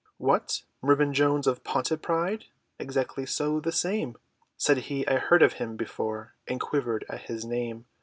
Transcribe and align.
"What? 0.17 0.63
Mervyn 0.81 1.13
Jones 1.13 1.45
of 1.45 1.63
Pontypridd?" 1.63 2.45
"Exactly 2.79 3.27
so, 3.27 3.59
the 3.59 3.71
same," 3.71 4.17
Said 4.57 4.77
he, 4.89 5.07
I 5.07 5.17
heard 5.17 5.43
of 5.43 5.53
him 5.61 5.77
before, 5.77 6.33
And 6.47 6.59
quivered 6.59 7.05
at 7.07 7.21
his 7.27 7.45
name! 7.45 7.85